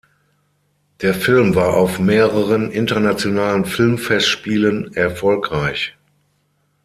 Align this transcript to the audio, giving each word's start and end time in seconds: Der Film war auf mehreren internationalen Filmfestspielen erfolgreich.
Der 1.03 1.13
Film 1.13 1.53
war 1.53 1.75
auf 1.75 1.99
mehreren 1.99 2.71
internationalen 2.71 3.65
Filmfestspielen 3.65 4.95
erfolgreich. 4.95 5.95